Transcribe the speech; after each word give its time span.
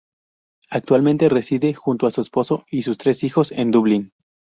Actualmente 0.71 1.29
reside 1.29 1.75
junto 1.75 2.07
a 2.07 2.09
su 2.09 2.21
esposo 2.21 2.65
y 2.71 2.81
sus 2.81 2.97
tres 2.97 3.23
hijos 3.23 3.51
en 3.51 3.69
Dublín. 3.69 4.13